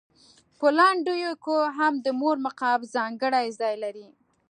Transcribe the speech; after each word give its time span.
په 0.59 0.67
لنډیو 0.77 1.31
کې 1.45 1.59
هم 1.77 1.93
د 2.05 2.07
مور 2.19 2.35
مقام 2.47 2.79
ځانګړی 2.95 3.47
ځای 3.59 3.75
لري. 3.83 4.09